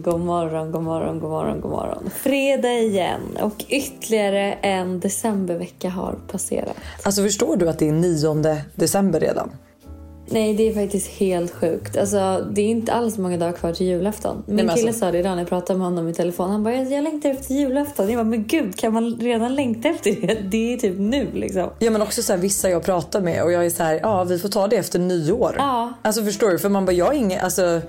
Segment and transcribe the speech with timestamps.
[0.00, 1.20] god morgon, god morgon,
[1.60, 2.10] god morgon.
[2.14, 6.76] Fredag igen och ytterligare en decembervecka har passerat.
[7.02, 9.50] Alltså förstår du att det är 9 december redan?
[10.26, 11.96] Nej, det är faktiskt helt sjukt.
[11.96, 14.42] Alltså, det är inte alls många dagar kvar till julafton.
[14.46, 16.50] Min kille alltså- sa det idag när jag pratade med honom i telefon.
[16.50, 18.08] Han bara, jag längtar efter julafton.
[18.08, 20.34] Jag bara, men gud, kan man redan längta efter det?
[20.50, 21.70] Det är typ nu liksom.
[21.78, 24.24] Ja men också så här, vissa jag pratar med och jag är så här, ja
[24.24, 25.54] vi får ta det efter nyår.
[25.58, 25.92] Ja.
[26.02, 26.58] Alltså förstår du?
[26.58, 27.80] För man bara, jag har ingen, alltså,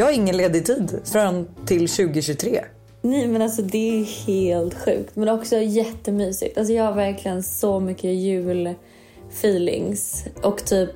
[0.00, 2.64] jag har ingen ledig tid fram till 2023.
[3.02, 5.16] Nej men alltså det är helt sjukt.
[5.16, 6.58] Men också jättemysigt.
[6.58, 10.24] Alltså jag har verkligen så mycket julfeelings.
[10.42, 10.90] Och typ,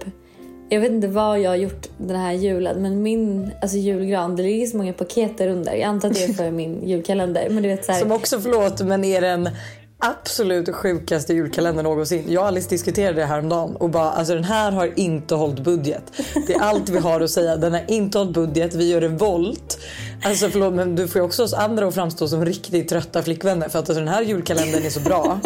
[0.69, 2.83] jag vet inte vad jag har gjort den här julen.
[2.83, 5.73] Men min alltså julgran, det ligger så många paket där under.
[5.73, 7.49] Jag antar att det är för min julkalender.
[7.51, 9.49] Men du vet så här, Som också, förlåt, men är den
[9.99, 12.25] absolut sjukaste julkalendern någonsin.
[12.29, 15.35] Jag och Alice diskuterade det här om dagen och bara alltså den här har inte
[15.35, 16.03] hållit budget.
[16.47, 17.57] Det är allt vi har att säga.
[17.57, 18.75] Den har inte hållit budget.
[18.75, 19.79] Vi gör revolt.
[20.25, 23.69] Alltså förlåt men du får ju också oss andra att framstå som riktigt trötta flickvänner
[23.69, 25.41] för att alltså, den här julkalendern är så bra.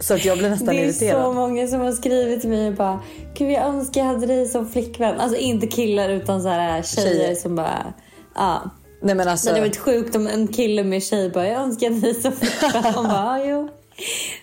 [0.00, 1.22] Så att jag blir nästan det är irriterad.
[1.24, 3.00] så många som har skrivit till mig och bara
[3.34, 5.20] Gud jag önskar jag hade dig som flickvän.
[5.20, 7.34] Alltså inte killar utan så här tjejer, Tjejer.
[7.34, 7.92] som bara
[8.34, 8.70] ja.
[9.00, 9.46] Nej men alltså.
[9.46, 12.82] Det hade varit sjukt om en kille med tjej bara jag önskar dig som flickvän.
[12.94, 13.68] Man bara ja, jo.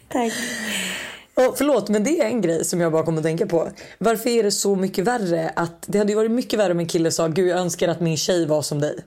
[0.09, 0.33] Tack.
[1.33, 3.69] Och förlåt men det är en grej som jag bara kommer att tänka på.
[3.97, 6.88] Varför är det så mycket värre att det hade ju varit mycket värre om en
[6.88, 8.99] kille sa gud jag önskar att min tjej var som dig.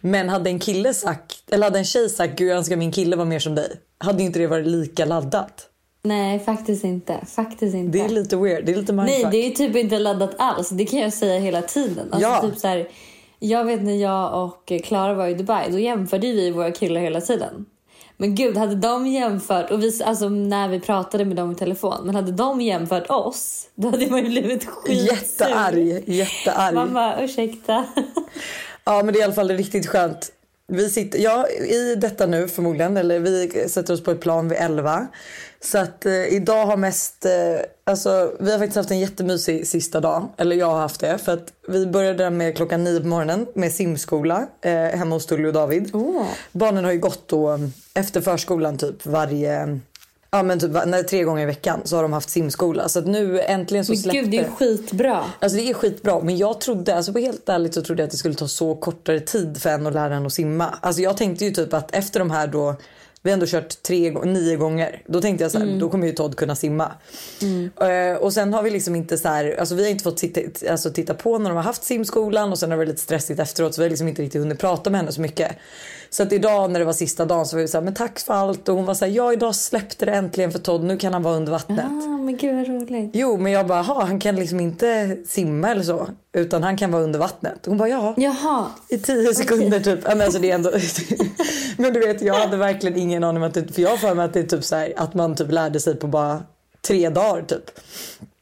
[0.00, 3.16] Men hade en kille sagt eller hade en tjej sagt gud jag önskar min kille
[3.16, 3.72] var mer som dig.
[3.98, 5.64] Hade inte det varit lika laddat.
[6.02, 7.18] Nej, faktiskt inte.
[7.26, 7.98] Faktiskt inte.
[7.98, 8.66] Det är lite weird.
[8.66, 9.22] Det är lite mindfuck.
[9.22, 10.68] Nej, det är typ inte laddat alls.
[10.68, 12.08] Det kan jag säga hela tiden.
[12.12, 12.40] Alltså, Ja.
[12.40, 12.88] typ så här,
[13.38, 17.20] jag vet när jag och Klara var i Dubai, då jämförde vi våra killar hela
[17.20, 17.66] tiden.
[18.16, 22.00] Men gud, hade de jämfört, och vi, alltså när vi pratade med dem i telefon,
[22.04, 25.04] men hade de jämfört oss, då hade man ju blivit skitsur.
[25.04, 26.08] Jättearg.
[26.08, 26.74] Jättearg.
[26.74, 27.84] Man bara, ursäkta.
[28.84, 30.32] Ja men det är i alla fall riktigt skönt.
[30.72, 34.58] Vi sitter, ja, i detta nu förmodligen, eller vi sätter oss på ett plan vid
[34.58, 35.06] 11.
[35.60, 37.32] Så att eh, idag har mest, eh,
[37.84, 40.28] alltså vi har faktiskt haft en jättemysig sista dag.
[40.36, 41.18] Eller jag har haft det.
[41.18, 45.48] För att vi började med klockan 9 på morgonen med simskola eh, hemma hos Tully
[45.48, 45.90] och David.
[45.92, 46.26] Åh.
[46.52, 47.58] Barnen har ju gått då eh,
[47.94, 49.80] efter förskolan typ varje,
[50.30, 52.88] ja men typ nej, tre gånger i veckan så har de haft simskola.
[52.88, 55.24] Så att nu äntligen så Men släppte gud, det är ju skitbra.
[55.40, 58.10] Alltså det är skitbra men jag trodde, alltså på helt ärligt så trodde jag att
[58.10, 60.74] det skulle ta så kortare tid för en att lära en att simma.
[60.80, 62.74] Alltså jag tänkte ju typ att efter de här då,
[63.22, 65.02] vi har ändå kört tre, nio gånger.
[65.06, 66.92] Då tänkte jag så här, då kommer ju Todd kunna simma.
[67.80, 70.70] Eh, och sen har vi liksom inte så här, alltså vi har inte fått titta,
[70.70, 73.40] alltså titta på när de har haft simskolan och sen har det varit lite stressigt
[73.40, 75.52] efteråt så vi har liksom inte riktigt hunnit prata med henne så mycket.
[76.10, 78.18] Så att idag när det var sista dagen så var vi så här, men tack
[78.20, 80.96] för allt och hon var så här, ja idag släppte det äntligen för Todd, nu
[80.96, 81.84] kan han vara under vattnet.
[81.84, 83.10] Ah, men gud vad roligt.
[83.14, 86.08] Jo, men jag bara, "Ha, han kan liksom inte simma eller så.
[86.32, 87.66] Utan han kan vara under vattnet.
[87.66, 88.14] Hon bara, ja.
[88.16, 88.66] Jaha.
[88.88, 90.00] I tio sekunder typ.
[90.04, 90.70] Ja, Men, alltså, det är ändå...
[91.76, 93.72] men du vet, jag hade verkligen ingen aning om att det...
[93.74, 95.80] För jag har för mig att det är typ så här, att man typ lärde
[95.80, 96.42] sig på bara
[96.88, 97.64] tre dagar typ.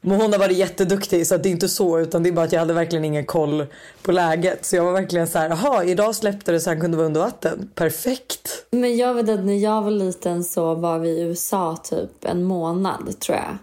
[0.07, 2.51] Men hon har varit jätteduktig så det är inte så utan det är bara att
[2.51, 3.65] jag hade verkligen ingen koll
[4.01, 4.65] på läget.
[4.65, 7.21] Så jag var verkligen så här, jaha idag släppte det så han kunde vara under
[7.21, 7.71] vatten.
[7.75, 8.65] Perfekt.
[8.71, 12.43] Men jag vet att när jag var liten så var vi i USA typ en
[12.43, 13.57] månad tror jag.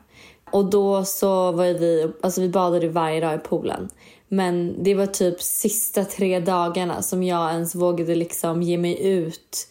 [0.51, 3.89] Och då så var vi, alltså vi badade varje dag i poolen.
[4.29, 9.69] Men det var typ sista tre dagarna som jag ens vågade liksom ge mig ut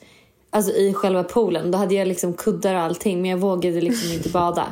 [0.53, 1.71] Alltså i själva poolen.
[1.71, 4.65] Då hade jag liksom kuddar och allting men jag vågade liksom inte bada.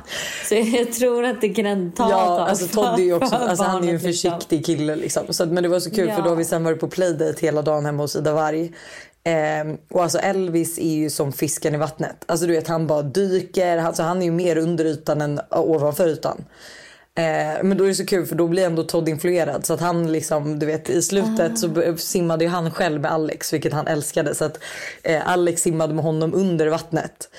[0.50, 3.36] Så jag, tror att det kan ta ett Ja, tag alltså Todd är ju också,
[3.36, 4.32] alltså, han är ju en liksom.
[4.32, 5.24] försiktig kille liksom.
[5.30, 6.16] Så men det var så kul Ja.
[6.16, 8.72] för då har vi sen varit på playdate hela dagen hemma hos Ida Varg.
[9.24, 12.16] Ehm, och alltså Elvis är ju som fisken i vattnet.
[12.26, 16.08] Alltså du vet han bara dyker, alltså, han är ju mer under ytan än ovanför
[16.08, 16.44] ytan.
[17.18, 19.80] Eh, men då är det så kul för då blir ändå Todd influerad så att
[19.80, 23.88] han liksom du vet i slutet så simmade ju han själv med Alex vilket han
[23.88, 24.60] älskade så att
[25.04, 27.30] eh, Alex simmade med honom under vattnet.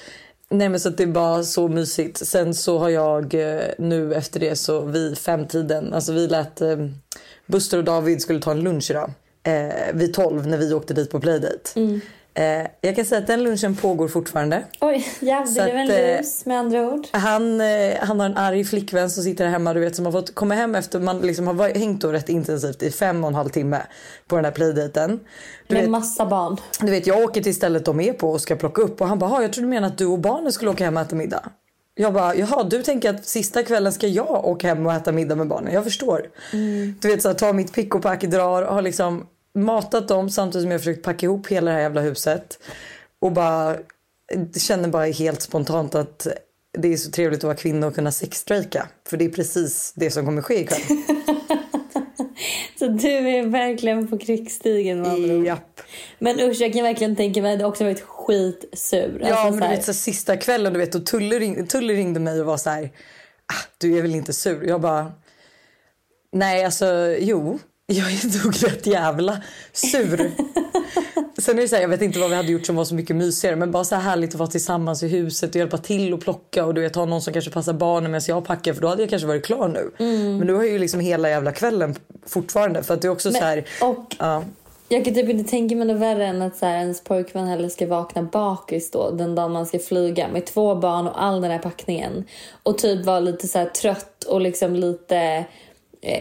[0.49, 2.27] Nej men så att det var så mysigt.
[2.27, 6.77] Sen så har jag eh, nu efter det så vid femtiden, alltså vi lät eh,
[7.47, 9.11] Buster och David skulle ta en lunch idag.
[9.43, 11.71] Eh, vid tolv när vi åkte dit på playdate.
[11.75, 12.01] Mm.
[12.35, 14.63] Eh, jag kan säga att den lunchen pågår fortfarande.
[14.81, 17.07] Oj, ja, det blev en eh, lus med andra ord.
[17.11, 20.35] Han, eh, han har en arg flickvän som sitter hemma du vet, som har fått
[20.35, 23.49] komma hem efter man liksom har hängt då rätt intensivt i fem och en halv
[23.49, 23.83] timme
[24.29, 25.21] på den här playdaten.
[25.67, 26.57] Du Med vet, massa barn.
[26.81, 29.19] du vet jag åker till stället de är på och ska plocka upp och han
[29.19, 31.17] bara "Ha, jag trodde du menade att du och barnen skulle åka hem och äta
[31.17, 31.49] middag.
[31.95, 35.35] Jag bara, jaha du tänker att sista kvällen ska jag åka hem och äta middag
[35.37, 35.73] med barnen.
[35.75, 36.23] Jag förstår.
[37.01, 40.63] Du vet så här, ta mitt pick och pack, drar, har liksom matat dem samtidigt
[40.63, 42.59] som jag försökt packa ihop hela det här jävla huset.
[43.19, 43.77] Och bara
[44.57, 46.27] känner bara helt spontant att
[46.79, 48.89] det är så trevligt att vara kvinna och kunna sexstrejka.
[49.09, 50.81] För det är precis det som kommer ske ikväll.
[52.79, 55.47] Så du är verkligen på krigsstigen med andra ord.
[55.47, 55.81] Japp.
[56.19, 59.19] Men usch, jag kan verkligen tänka mig att du också varit skitsur.
[59.21, 62.21] Ja Alltså, men du vet så sista kvällen du vet och Tulle, ring, Tulle ringde
[62.21, 62.85] mig och var så här.
[63.47, 64.69] Ah, du är väl inte sur?
[64.69, 65.13] Jag bara.
[66.33, 67.59] Nej alltså jo.
[67.93, 69.43] Jag är nog rätt jävla
[69.73, 70.31] sur.
[71.41, 72.95] Sen är det så här, jag vet inte vad vi hade gjort som var så
[72.95, 76.15] mycket mysigare men bara så här härligt att vara tillsammans i huset och hjälpa till
[76.15, 78.81] och plocka och du vet ha någon som kanske passar barnen medan jag packar för
[78.83, 79.91] då hade jag kanske varit klar nu.
[80.39, 81.95] Men nu har jag ju liksom hela jävla kvällen
[82.27, 83.65] fortfarande för att det är också så här.
[83.81, 84.45] och Ja.
[84.89, 87.69] jag kan typ inte tänka mig något värre än att så här, ens pojkvän heller
[87.69, 91.51] ska vakna bakis då den dagen man ska flyga med två barn och all den
[91.51, 92.25] här packningen.
[92.63, 95.45] Och typ vara lite så här trött och liksom lite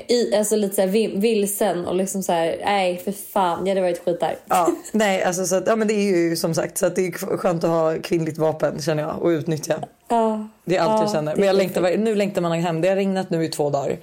[0.08, 3.72] i, alltså lite så här vil- vilsen och liksom så här, nej för fan, jag
[3.72, 4.36] hade varit skitarg.
[4.48, 7.08] Ja, nej, alltså så att, ja, men det är ju som sagt så att det
[7.08, 9.76] är skönt att ha kvinnligt vapen känner jag och utnyttja.
[10.10, 10.48] Ja.
[10.66, 11.36] Det är allt Ja, jag känner.
[11.36, 12.82] Men jag längtar, nu längtar man hem.
[12.82, 13.98] Det har regnat nu i två dagar.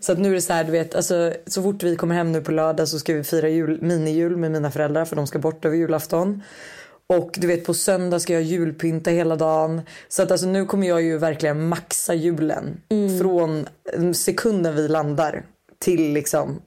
[0.00, 2.32] Så att nu är det så här, du vet, alltså, så fort vi kommer hem
[2.32, 5.38] nu på lördag så ska vi fira jul, minijul med mina föräldrar för de ska
[5.38, 6.42] bort över julafton.
[7.06, 9.82] Och du vet på söndag ska jag julpynta hela dagen.
[10.08, 12.80] Så att alltså nu kommer jag ju verkligen maxa julen.
[13.20, 13.66] Från
[14.14, 15.46] sekunden vi landar
[15.78, 16.62] till liksom,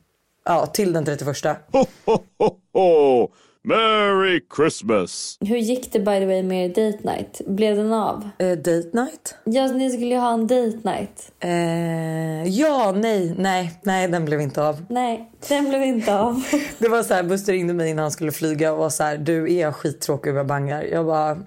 [0.45, 1.37] ja till den 31.
[1.71, 3.29] Ho, ho, ho, ho!
[3.67, 5.37] Merry Christmas!
[5.41, 7.41] Hur gick det by the way med er date night?
[7.47, 8.29] Blev den av?
[8.39, 9.35] Eh, date night?
[9.43, 11.31] Ja, ni skulle ju ha en date night.
[11.39, 14.85] Eh, ja, nej, nej, nej den blev inte av.
[14.89, 16.43] Nej, den blev inte av.
[16.79, 19.17] Det var så här, Buster ringde mig innan han skulle flyga och var så här,
[19.17, 20.83] du är skittråkig om jag bangar?
[20.83, 21.37] Jag bara,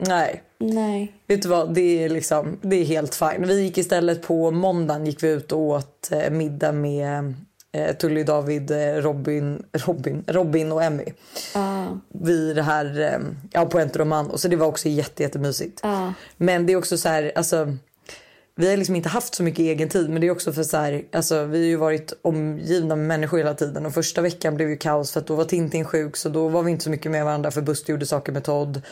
[0.00, 0.42] nej.
[0.58, 1.12] Nej.
[1.26, 3.46] Vet du vad, det är liksom, det är helt fine.
[3.48, 7.34] Vi gick istället på måndagen gick vi ut och åt eh, middag med
[7.72, 11.04] eh, Tully, David, eh, Robin, Robin, Robin och Emmy.
[11.54, 11.98] Ja.
[12.08, 13.18] Vid det här, eh,
[13.52, 14.30] ja på Enteroman.
[14.30, 15.80] Och så det var också jätte, jättemysigt.
[15.82, 16.12] Ja.
[16.36, 17.76] Men det är också så här, alltså
[18.58, 20.76] vi har liksom inte haft så mycket egen tid men det är också för så
[20.76, 24.70] här, alltså vi har ju varit omgivna med människor hela tiden och första veckan blev
[24.70, 27.12] ju kaos för att då var Tintin sjuk så då var vi inte så mycket
[27.12, 28.82] med varandra för Buster gjorde saker med Todd.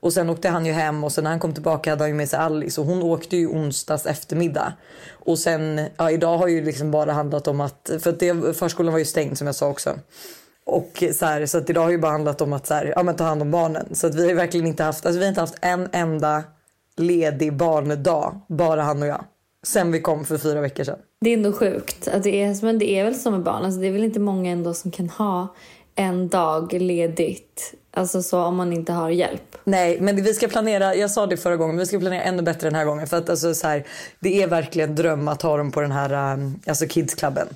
[0.00, 2.14] Och sen åkte han ju hem och sen när han kom tillbaka hade han ju
[2.14, 4.72] med sig Alice och hon åkte ju onsdags eftermiddag.
[5.10, 8.92] Och sen, ja idag har ju liksom bara handlat om att, för att det, förskolan
[8.92, 9.98] var ju stängd som jag sa också.
[10.66, 13.02] Och så, här, så att idag har ju bara handlat om att så här, ja,
[13.02, 13.94] men ta hand om barnen.
[13.94, 16.42] Så att vi har verkligen inte haft, alltså vi har inte haft en enda
[17.00, 19.24] ledig barndag, bara han och jag.
[19.66, 20.98] Sen vi kom för fyra veckor sedan.
[21.20, 22.08] Det är ändå sjukt.
[22.08, 23.64] Att det är, men det är väl som med barn.
[23.64, 25.54] Alltså det är väl inte många ändå som kan ha
[25.94, 27.74] en dag ledigt.
[27.90, 29.56] Alltså så om man inte har hjälp.
[29.64, 32.66] Nej, men vi ska planera, jag sa det förra gången, vi ska planera ännu bättre
[32.66, 33.06] den här gången.
[33.06, 33.86] För att alltså, så här,
[34.20, 37.48] det är verkligen dröm att ha dem på den här um, alltså kidsklubben.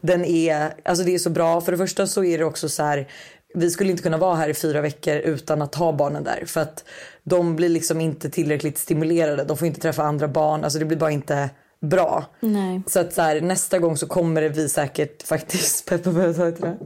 [0.00, 1.60] Den är, alltså det är så bra.
[1.60, 3.08] För det första så är det också så här,
[3.54, 6.44] vi skulle inte kunna vara här i fyra veckor utan att ha barnen där.
[6.46, 6.84] För att
[7.30, 9.44] de blir liksom inte tillräckligt stimulerade.
[9.44, 10.64] De får inte träffa andra barn.
[10.64, 11.50] Alltså det blir bara inte
[11.80, 12.24] bra.
[12.40, 12.82] Nej.
[12.86, 16.48] Så att så här, nästa gång så kommer det vi säkert faktiskt, peppa peppa ta
[16.48, 16.76] i trä.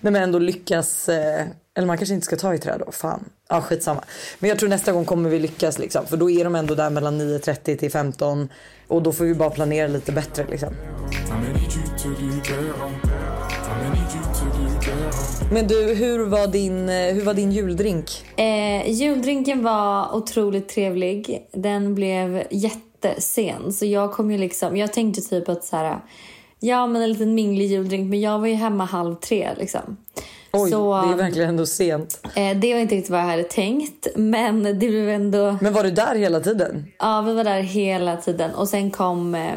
[0.00, 3.24] Nej men ändå lyckas, eh, eller man kanske inte ska ta i trä då, fan.
[3.48, 4.04] Ja skitsamma.
[4.38, 6.06] Men jag tror nästa gång kommer vi lyckas liksom.
[6.06, 8.48] För då är de ändå där mellan 9.30 till 15.
[8.88, 10.74] Och då får vi bara planera lite bättre liksom.
[15.52, 18.24] Men du, hur var din, eh, hur var din juldrink?
[18.36, 21.48] Eh, juldrinken var otroligt trevlig.
[21.52, 23.72] Den blev jättesen.
[23.72, 24.76] Så jag kom ju liksom...
[24.76, 26.00] Jag tänkte typ att så här...
[26.60, 28.10] Ja, men en liten minglig juldrink.
[28.10, 29.96] Men jag var ju hemma halv tre liksom.
[30.52, 32.20] Oj, så, det är verkligen ändå sent.
[32.36, 34.06] eh, det var inte riktigt vad jag hade tänkt.
[34.16, 35.56] Men det blev ändå...
[35.60, 36.86] Men var du där hela tiden?
[36.98, 38.54] Ja, vi var där hela tiden.
[38.54, 39.52] Och sen kom eh,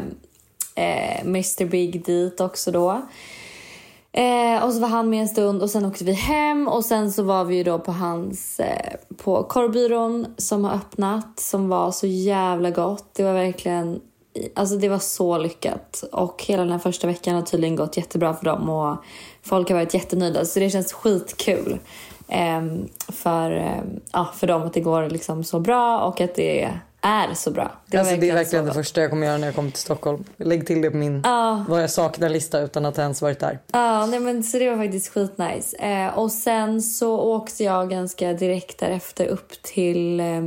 [0.74, 3.02] eh, Mr Big dit också då.
[4.12, 7.12] Eh, och så var han med en stund och sen åkte vi hem och sen
[7.12, 11.90] så var vi ju då på hans, eh, på korvbyrån som har öppnat som var
[11.90, 13.14] så jävla gott.
[13.14, 14.00] Det var verkligen,
[14.54, 16.04] alltså det var så lyckat.
[16.12, 18.96] Och hela den här första veckan har tydligen gått jättebra för dem och
[19.42, 21.78] folk har varit jättenöjda så det känns skitkul.
[22.28, 22.62] Eh,
[23.08, 26.80] för, eh, ja, för dem att det går liksom så bra och att det är
[27.34, 27.70] så bra.
[27.86, 30.24] var alltså, det är verkligen det första jag kommer göra när jag kommer till Stockholm.
[30.36, 31.64] Lägg till det på min Ja.
[31.68, 33.58] vad jag saknar-lista utan att ens varit där.
[33.72, 35.76] Ja, nej men så det var faktiskt skitnice.
[35.76, 40.42] Eh, och sen så åkte jag ganska direkt därefter upp till eh,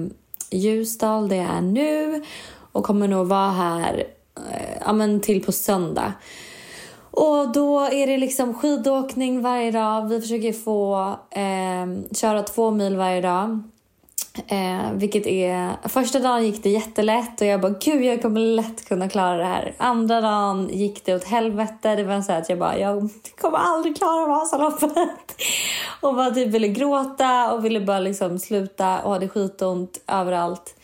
[0.51, 2.23] Ljusdal där jag är nu
[2.71, 4.03] och kommer nog vara här
[4.51, 6.13] eh, ja, men till på söndag.
[7.11, 10.07] Och då är det liksom skidåkning varje dag.
[10.09, 13.63] Vi försöker få eh, köra två mil varje dag.
[14.47, 15.87] Eh, vilket är...
[15.89, 19.43] Första dagen gick det jättelätt och jag bara gud jag kommer lätt kunna klara det
[19.43, 19.73] här.
[19.77, 21.95] Andra dagen gick det åt helvete.
[21.95, 23.09] Det var så att jag bara jag
[23.41, 25.41] kommer aldrig klara Vasaloppet.
[26.01, 30.75] och bara typ ville gråta och ville bara liksom sluta och hade skitont överallt.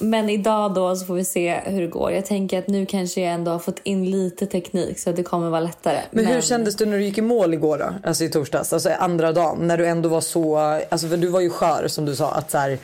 [0.00, 2.12] Men idag då så får vi se hur det går.
[2.12, 5.22] Jag tänker att nu kanske jag ändå har fått in lite teknik så att det
[5.22, 5.98] kommer vara lättare.
[6.10, 8.08] Men, hur kändes det när du gick i mål igår då?
[8.08, 11.40] Alltså i torsdags, alltså andra dagen när du ändå var så, alltså för du var
[11.40, 12.78] ju skör som du sa att så här,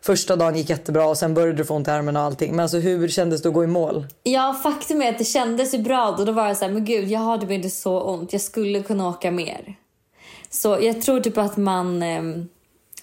[0.00, 2.50] första dagen gick jättebra och sen började du få ont i armen och allting.
[2.50, 4.06] Men alltså hur kändes det att gå i mål?
[4.22, 6.24] Ja, faktum är att det kändes ju bra då.
[6.24, 8.32] Då var jag så här, men gud, jag har typ inte så ont.
[8.32, 9.74] Jag skulle kunna åka mer.
[10.50, 12.02] Så jag tror typ att man...
[12.02, 12.48] ehm,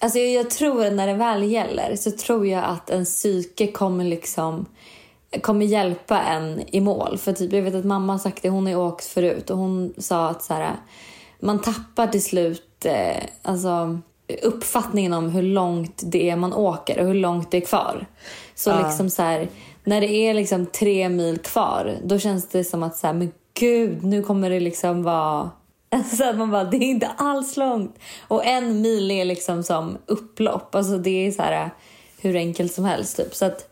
[0.00, 3.66] Alltså jag, jag tror att när det väl gäller så tror jag att en psyke
[3.66, 4.66] kommer liksom
[5.40, 7.18] kommer hjälpa en i mål.
[7.18, 9.58] För typ, jag vet att mamma har sagt det, hon har ju åkt förut och
[9.58, 10.76] hon sa att så här,
[11.40, 13.98] man tappar till slut eh, alltså,
[14.42, 18.06] uppfattningen om hur långt det är man åker och hur långt det är kvar.
[18.54, 19.48] Så liksom så här,
[19.84, 23.32] när det är liksom tre mil kvar då känns det som att så här, men
[23.54, 25.50] gud nu kommer det liksom vara
[26.16, 27.98] så att man bara, det är inte alls långt.
[28.28, 30.74] Och en mil är liksom som upplopp.
[30.74, 31.70] Alltså det är så här
[32.20, 33.34] hur enkelt som helst typ.
[33.34, 33.68] Så att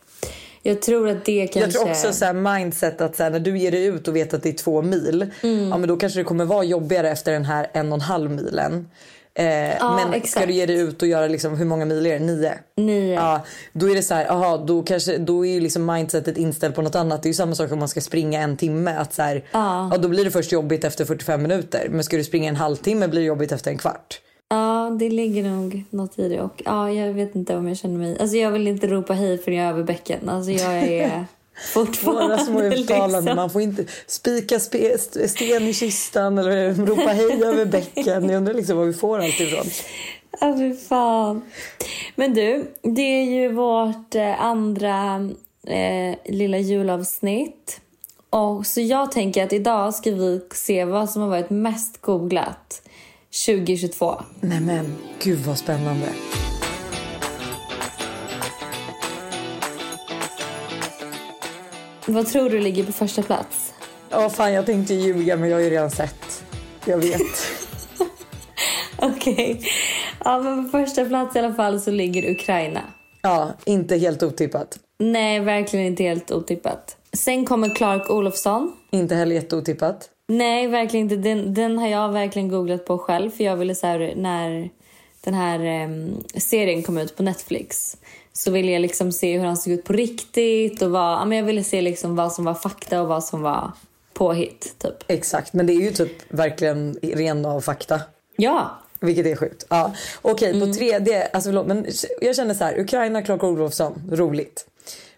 [0.62, 1.60] jag tror att det kanske...
[1.60, 4.34] Jag tror också så mindset att så här, när du ger dig ut och vet
[4.34, 5.30] att det är två mil.
[5.42, 5.68] Mm.
[5.68, 8.30] Ja men då kanske det kommer vara jobbigare efter den här en och en halv
[8.30, 8.88] milen.
[9.36, 9.44] Eh,
[9.96, 10.46] men ska exakt.
[10.46, 12.24] du ge dig ut och göra liksom, hur många mil är det?
[12.24, 12.52] Nio?
[12.76, 13.14] Nio.
[13.14, 16.74] Ja, då är det så här, aha, då, kanske, då är ju liksom mindsetet inställt
[16.74, 17.22] på något annat.
[17.22, 18.96] Det är ju samma sak om man ska springa en timme.
[18.96, 19.92] Att så här, ja.
[19.98, 21.88] då blir det först jobbigt efter 45 minuter.
[21.90, 24.20] Men ska du springa en halvtimme blir det jobbigt efter en kvart.
[24.48, 26.40] Ja, det ligger nog något i det.
[26.40, 28.18] Och ja, jag vet inte om jag känner mig...
[28.20, 30.28] Alltså jag vill inte ropa hej förrän jag är över bäcken.
[30.28, 31.26] Alltså jag är
[31.74, 33.24] fortfarande Våra små uttalanden.
[33.24, 33.36] liksom...
[33.36, 38.28] Man får inte spika spe, st- sten i kistan eller ropa hej över bäcken.
[38.28, 39.66] Jag undrar liksom var vi får allt ifrån.
[40.40, 41.42] Ja, fy fan.
[42.16, 45.14] Men du, det är ju vårt eh, andra
[45.66, 47.80] eh, lilla julavsnitt.
[48.30, 52.82] Och så jag tänker att idag ska vi se vad som har varit mest googlat
[53.46, 54.22] 2022.
[54.40, 56.06] Nej men gud vad spännande.
[62.06, 63.74] Vad tror du ligger på första plats?
[64.10, 66.44] Ja fan jag tänkte ljuga men jag har ju redan sett.
[66.86, 67.20] Jag vet.
[68.96, 69.60] Okej.
[70.24, 72.80] Ja, men på första plats i alla fall så ligger Ukraina.
[73.22, 74.78] ja, inte helt otippat.
[74.98, 76.96] Nej, verkligen inte helt otippat.
[77.12, 78.72] Sen kommer Clark Olofsson.
[78.90, 80.10] Inte heller jätteotippat.
[80.28, 81.16] Nej, verkligen inte.
[81.28, 83.30] Den, den har jag verkligen googlat på själv.
[83.30, 84.70] För jag ville så här, när
[85.24, 87.96] den här em, serien kom ut på Netflix
[88.38, 91.38] så ville jag liksom se hur han såg ut på riktigt och vad, ja, men
[91.38, 93.72] jag ville se liksom vad som var fakta och vad som var
[94.12, 94.74] påhitt.
[94.78, 94.94] Typ.
[95.06, 98.00] Exakt, men det är ju typ verkligen ren av fakta.
[98.36, 99.66] Ja, Vilket är sjukt.
[99.68, 99.92] Ja.
[100.22, 101.86] Okej, på tredje, alltså förlåt, men
[102.20, 104.66] jag känner så här, Ukraina, Clark Olofsson, roligt.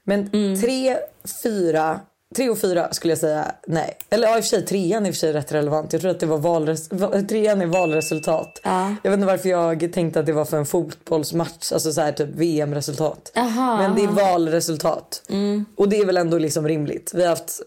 [0.04, 0.30] Men
[0.62, 0.96] tre,
[1.42, 2.00] fyra,
[2.36, 3.96] tre och fyra skulle jag säga nej.
[4.10, 5.92] Eller ja, i och för sig trean är i och för sig rätt relevant.
[5.92, 8.60] Jag tror att det var valres, va- trean är valresultat.
[8.64, 8.94] Ja.
[9.02, 12.12] Jag vet inte varför jag tänkte att det var för en fotbollsmatch, alltså så här
[12.12, 13.32] typ VM-resultat.
[13.36, 15.22] Aha, Men det är valresultat.
[15.76, 17.12] Och det är väl ändå liksom rimligt.
[17.14, 17.60] Vi har haft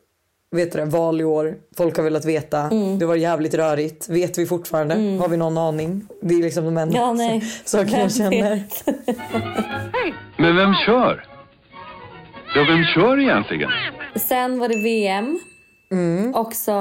[0.51, 1.55] vet du det, val i år.
[1.77, 2.59] Folk har velat veta.
[2.59, 2.99] Mm.
[2.99, 4.09] Det var jävligt rörigt.
[4.09, 4.95] Vet vi fortfarande?
[5.21, 6.07] Har vi någon aning?
[6.21, 7.41] Det är liksom de enda Ja, nej.
[7.65, 8.63] sakerna jag känner.
[10.37, 11.25] Men vem kör?
[12.55, 13.69] Ja, vem kör egentligen?
[14.15, 15.39] Sen var det VM.
[15.91, 16.35] Mm.
[16.35, 16.71] Också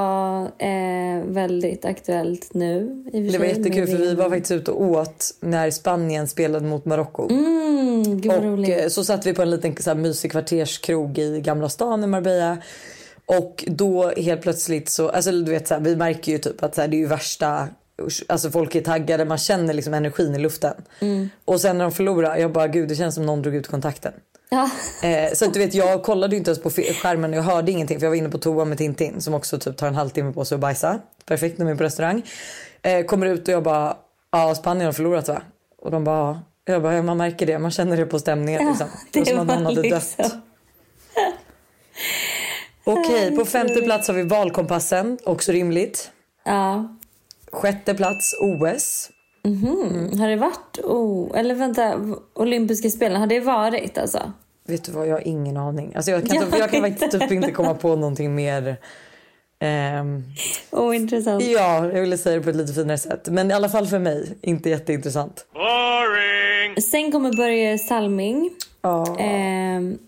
[0.59, 3.05] eh, väldigt aktuellt nu.
[3.13, 7.29] Det var jättekul för vi var faktiskt ute och åt när Spanien spelade mot Marocko.
[7.31, 8.81] Mm, Och roligt.
[8.81, 12.07] eh, så satt vi på en liten så här, mysig kvarterskrog i Gamla stan i
[12.07, 12.59] Marbella.
[13.27, 16.75] Och då helt plötsligt så, alltså du vet så här, vi märker ju typ att
[16.75, 17.69] så här, det är ju värsta,
[18.27, 20.75] alltså folk är taggade, man känner liksom energin i luften.
[21.01, 21.29] Mm.
[21.45, 24.13] Och sen när de förlorar, jag bara gud det känns som någon drog ut kontakten.
[24.51, 24.71] Ja.
[25.09, 28.07] Eh, så du vet jag kollade inte ens på skärmen och jag hörde ingenting för
[28.07, 30.55] jag var inne på toa med Tintin som också typ tar en halvtimme på sig
[30.55, 30.99] att bajsa.
[31.27, 32.23] Perfekt när man är på restaurang.
[32.83, 33.97] Eh, kommer ut och jag bara,
[34.33, 35.43] ja Spanien har förlorat va?
[35.83, 36.73] Och de bara, ja.
[36.73, 38.87] Jag bara, ja, man märker det, man känner det på stämningen liksom.
[39.13, 40.15] Det var som att någon hade dött.
[40.19, 40.41] liksom-
[42.85, 46.11] Okej, på femte plats har vi valkompassen, också rimligt.
[46.45, 46.97] Ja.
[47.53, 49.11] Sjätte plats OS.
[49.49, 50.19] Mm.
[50.21, 50.79] Har det varit...
[50.85, 51.95] Oh, eller vänta,
[52.35, 54.33] olympiska spelen, har det varit alltså?
[54.67, 55.93] Vet du vad, jag har ingen aning.
[55.97, 56.43] Alltså jag kan, Ja.
[56.43, 58.77] typ, jag kan faktiskt typ inte komma på någonting mer.
[59.61, 60.23] ehm,
[60.71, 61.45] Oh, intressant.
[61.45, 63.29] ja, jag ville säga det på ett lite finare sätt.
[63.31, 65.47] Men i alla fall för mig, inte jätteintressant.
[65.53, 66.83] Boring!
[66.83, 68.51] Sen kommer Börje Salming.
[68.83, 69.17] Ja.
[69.19, 69.99] Ehm,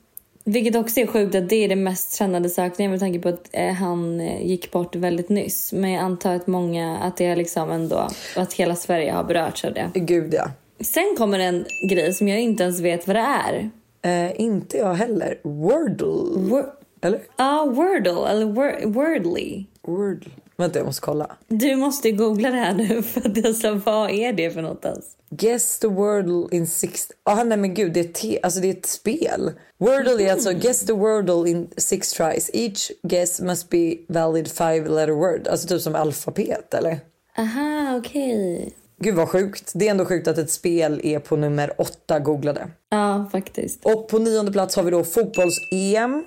[0.44, 3.49] vilket också är sjukt att det är det mest kännande sökningen med tanke på att
[3.52, 5.73] eh, han eh, gick bort väldigt nyss.
[5.73, 9.64] Men jag antar att många, att det är liksom ändå, att hela Sverige har berörts
[9.64, 9.90] av det.
[9.94, 10.50] Gud ja.
[10.80, 13.70] Sen kommer en grej som jag inte ens vet vad det är.
[14.02, 15.38] Eh, inte jag heller.
[15.42, 16.50] Wordle.
[16.50, 16.70] Wor-
[17.02, 17.20] Eller?
[17.37, 19.64] Ja, Wordle eller wor- Wordly.
[19.82, 20.30] Wordle.
[20.61, 21.31] Vänta, jag måste kolla.
[21.49, 24.85] Du måste googla det här nu för att jag sa vad är det för något
[24.85, 25.05] ens?
[25.31, 27.09] Guess the wordle in six...
[27.23, 28.40] Ah, nej men gud, det är, te...
[28.43, 29.52] alltså, det är ett spel.
[29.79, 32.50] Wordle är alltså guess the wordle in six tries.
[32.52, 35.49] Each guess must be valid five letter word.
[35.49, 37.00] Alltså typ som alfabet eller?
[37.38, 38.73] Aha, okej.
[38.99, 39.73] Gud vad sjukt.
[39.75, 42.69] Det är ändå sjukt att ett spel är på nummer åtta googlade.
[42.90, 43.81] Ja, faktiskt.
[43.83, 46.25] Och på nionde plats har vi då fotbolls-EM.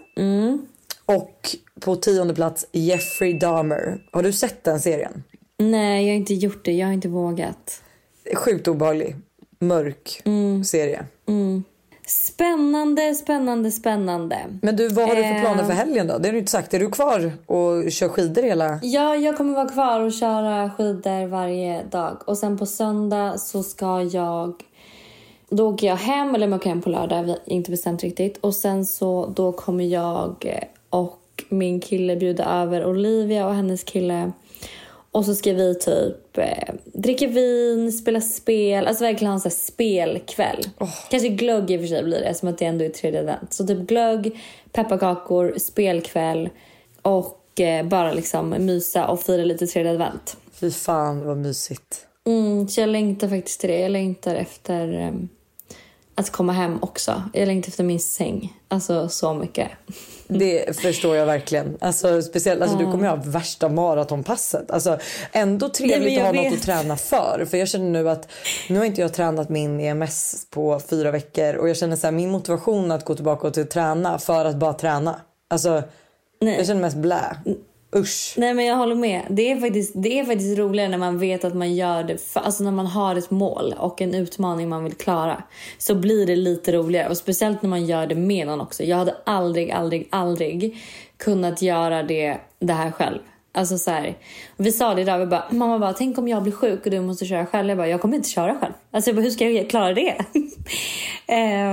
[1.05, 4.03] Och på tionde plats Jeffrey Dahmer.
[4.12, 5.24] Har du sett den serien?
[5.57, 6.72] Nej, jag har inte gjort det.
[6.72, 7.81] Jag har inte vågat.
[8.36, 9.15] Sjukt obehaglig.
[9.60, 10.22] Mörk
[10.65, 11.05] serie.
[12.07, 14.38] Spännande, spännande, spännande.
[14.62, 15.41] Men du, vad har du för Eh.
[15.41, 16.17] planer för helgen då?
[16.17, 16.74] Det har du inte sagt.
[16.74, 18.79] Är du kvar och kör skidor hela...
[18.83, 22.22] Ja, jag kommer vara kvar och köra skidor varje dag.
[22.25, 24.53] Och sen på söndag så ska jag...
[25.50, 28.38] Då åker jag hem, eller jag åker hem på lördag, vi har inte bestämt riktigt.
[28.38, 30.63] Och sen så då kommer jag eh,
[30.94, 34.32] och min kille bjuda över Olivia och hennes kille.
[35.12, 39.50] Och så ska vi typ eh, dricka vin, spela spel, alltså verkligen ha en sån
[39.50, 40.64] här spelkväll.
[41.10, 43.54] Kanske glögg i och för sig blir det, som att det ändå är tredje advent.
[43.54, 44.40] Så typ glögg,
[44.72, 46.50] pepparkakor, spelkväll
[47.02, 50.38] och eh, bara liksom mysa och fira lite tredje advent.
[50.54, 52.06] Fy fan vad mysigt.
[52.26, 53.80] Mm, så jag längtar faktiskt till det.
[53.80, 55.30] Jag längtar efter ehm,
[56.16, 57.24] att komma hem också.
[57.34, 58.54] Jag längtar efter min säng.
[58.68, 59.70] Alltså så mycket.
[60.40, 61.78] Det förstår jag verkligen.
[61.82, 64.72] Alltså, speciellt, alltså, Du kommer ju ha värsta maratonpasset.
[64.72, 64.98] Alltså,
[65.32, 66.60] ändå trevligt Nej, att ha jag något vet.
[66.60, 67.46] att träna för.
[67.50, 68.28] För jag känner nu att
[68.70, 72.12] nu har inte jag tränat min EMS på fyra veckor och jag känner så här,
[72.12, 75.22] min motivation att gå tillbaka och till träna för att bara träna.
[75.50, 75.84] Alltså,
[76.40, 77.38] jag känner mest blä.
[77.96, 78.34] Usch.
[78.38, 79.22] Nej men jag håller med.
[79.30, 82.40] Det är faktiskt, det är faktiskt roligare när man vet att man gör det, för,
[82.40, 85.44] alltså när man har ett mål och en utmaning man vill klara.
[85.78, 88.84] Så blir det lite roligare och speciellt när man gör det med någon också.
[88.84, 90.78] Jag hade aldrig, aldrig, aldrig
[91.18, 93.20] kunnat göra det, det här själv.
[93.56, 94.18] Alltså så här,
[94.58, 97.01] vi sa det idag, vi bara, mamma bara, tänk om jag blir sjuk och du
[97.01, 97.70] måste köra själv.
[97.70, 98.74] Jag bara, jag kommer inte köra själv.
[98.92, 100.16] Alltså jag bara, hur ska jag klara det?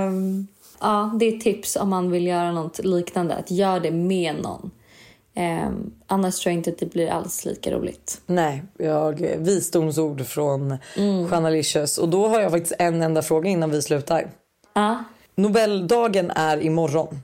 [0.07, 0.47] um,
[0.79, 4.35] ja, det är ett tips om man vill göra något liknande, att göra det med
[4.41, 4.71] någon.
[5.35, 8.21] Ehm, annars tror jag inte att det blir alls lika roligt.
[8.25, 11.27] Nej, jag, visdomsord från mm.
[11.31, 11.97] Jeanna Licious.
[11.97, 14.31] Och då har jag faktiskt en enda fråga innan vi slutar.
[14.73, 15.03] Ja.
[15.35, 17.19] Nobeldagen är imorgon.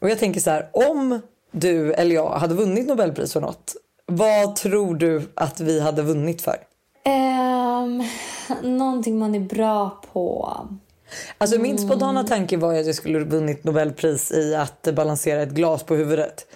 [0.00, 4.56] Och jag tänker så här, om du eller jag hade vunnit Nobelpris för något, vad
[4.56, 6.56] tror du att vi hade vunnit för?
[7.04, 8.04] Um,
[8.62, 10.52] någonting man är bra på.
[11.38, 15.82] Alltså min spontana tanke var att jag skulle vunnit Nobelpris i att balansera ett glas
[15.82, 16.46] på huvudet.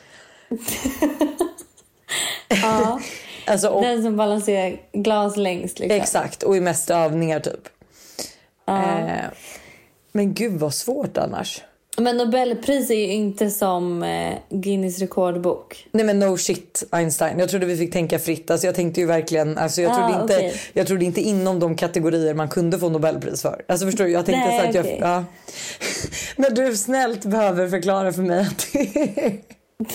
[2.63, 3.01] Ja,
[3.47, 5.79] Alltså, och, den som balanserar glas längst.
[5.79, 6.01] Liksom.
[6.01, 7.69] exakt, och i mest övningar typ.
[8.69, 9.25] Eh,
[10.13, 11.63] men gud vad svårt annars.
[11.97, 15.87] Men Nobelpris är ju inte som eh, Guinness rekordbok.
[15.93, 17.39] Nej men no shit Einstein.
[17.39, 18.51] Jag trodde vi fick tänka fritt.
[18.51, 20.55] Alltså jag tänkte ju verkligen, alltså jag, Ah, trodde inte, okej.
[20.73, 23.63] jag trodde inte inom de kategorier man kunde få Nobelpris för.
[23.69, 24.11] Alltså förstår du?
[24.11, 24.99] Jag tänkte Nej, så att jag, okej.
[25.01, 25.25] ja.
[26.37, 29.37] Men du snällt behöver förklara för mig att det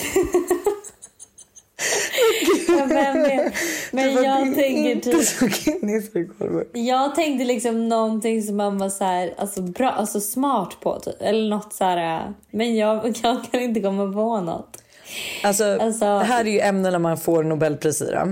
[2.68, 3.52] Ja, vem vet?
[3.92, 5.24] Men var jag tänker inte typ...
[5.24, 5.46] så
[6.18, 6.70] rekordbok.
[6.72, 11.14] Jag tänkte liksom någonting som man var så här, alltså bra, alltså smart på typ.
[11.20, 12.20] Eller något så här.
[12.26, 14.82] eh, Men jag, jag kan inte komma på något.
[15.42, 18.10] Alltså, Alltså- det här är ju ämnena man får Nobelpris i.
[18.12, 18.28] då.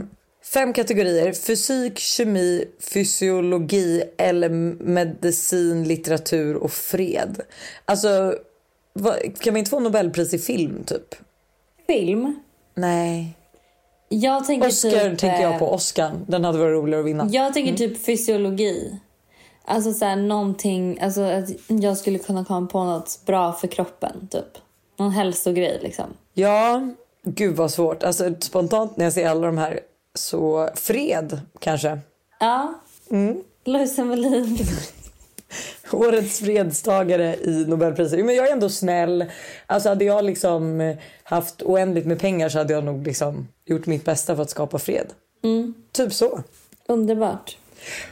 [0.54, 1.32] Fem kategorier.
[1.32, 4.48] Fysik, kemi, fysiologi eller
[4.84, 7.40] medicin, litteratur och fred.
[7.84, 8.34] Alltså,
[8.92, 11.14] vad, kan man inte få Nobelpris i film typ?
[11.86, 12.40] Film.
[12.74, 13.36] Nej.
[14.08, 15.72] Jag tänker Oscar typ, tänker jag eh, på.
[15.72, 16.12] Oscar.
[16.26, 17.28] Den hade varit roligare att vinna.
[17.30, 19.00] Jag tänker typ fysiologi.
[19.64, 24.28] Alltså så här, någonting, alltså att jag skulle kunna komma på något bra för kroppen
[24.30, 24.58] typ.
[24.96, 26.04] Någon hälsogrej liksom.
[26.34, 26.88] Ja,
[27.22, 28.02] gud vad svårt.
[28.02, 29.80] Alltså spontant när jag ser alla de här
[30.14, 31.98] så fred kanske.
[32.40, 32.74] Ja.
[33.10, 33.42] Mm.
[33.64, 34.58] Lojsan Wallin.
[35.94, 38.24] Årets fredstagare i Nobelpriset.
[38.24, 39.24] Men jag är ändå snäll.
[39.66, 44.04] Alltså hade jag liksom haft oändligt med pengar så hade jag nog liksom gjort mitt
[44.04, 45.06] bästa för att skapa fred.
[45.92, 46.42] Typ så.
[46.88, 47.56] Underbart.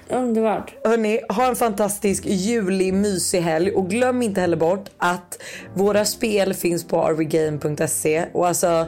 [0.08, 0.74] Underbart.
[0.84, 5.42] Hörni, ha en fantastisk julig mysig helg och glöm inte heller bort att
[5.74, 8.86] våra spel finns på rvgame.se och alltså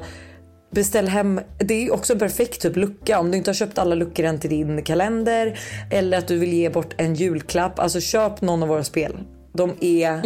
[0.75, 1.41] beställ hem.
[1.59, 4.39] Det är också en perfekt typ lucka om du inte har köpt alla luckor än
[4.39, 5.59] till din kalender
[5.91, 7.79] eller att du vill ge bort en julklapp.
[7.79, 9.19] Alltså köp någon av våra spel.
[9.53, 10.23] De är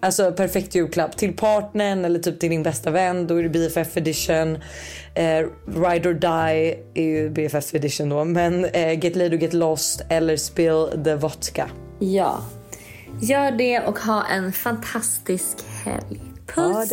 [0.00, 3.26] alltså perfekt julklapp till partnern eller typ till din bästa vän.
[3.26, 4.58] Då är det BFF edition.
[5.14, 8.24] Eh, Ride or Die är ju BFF edition då.
[8.24, 11.70] Men eh, Get Laid or Get Lost eller Spill the Vodka.
[11.98, 12.42] Ja.
[13.20, 16.20] Gör det och ha en fantastisk helg.
[16.46, 16.92] Puss!